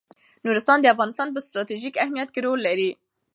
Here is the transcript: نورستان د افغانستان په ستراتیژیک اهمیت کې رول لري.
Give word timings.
نورستان 0.45 0.77
د 0.81 0.85
افغانستان 0.93 1.27
په 1.31 1.39
ستراتیژیک 1.47 1.93
اهمیت 2.03 2.29
کې 2.31 2.41
رول 2.45 2.59
لري. 2.67 2.89